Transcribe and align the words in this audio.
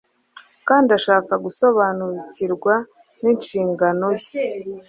kandi 0.67 0.89
ashaka 0.97 1.33
gusobanukirwa 1.45 2.73
n’inshingano 3.21 4.07
ye, 4.19 4.27